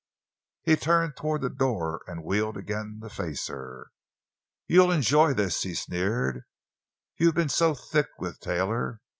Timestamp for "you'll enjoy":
4.67-5.35